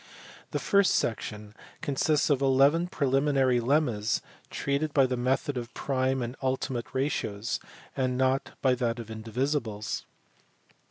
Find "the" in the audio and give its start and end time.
0.49-0.57, 5.05-5.15